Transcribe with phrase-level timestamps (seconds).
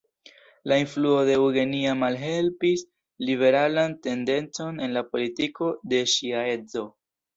[0.71, 2.85] La influo de Eugenia malhelpis
[3.27, 6.89] liberalan tendencon en la politiko de ŝia edzo.